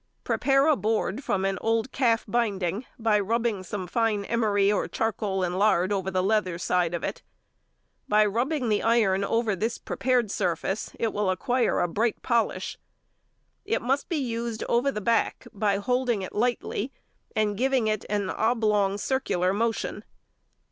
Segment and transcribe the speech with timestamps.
[0.23, 5.43] Prepare a board from an old calf binding, by rubbing some fine emery or charcoal
[5.43, 7.21] and lard over the leather side of it.
[8.09, 12.79] By rubbing the iron over this prepared surface it will acquire a bright polish.
[13.63, 16.91] It must be used over the back by holding it lightly,
[17.35, 20.03] and giving it an oblong circular motion.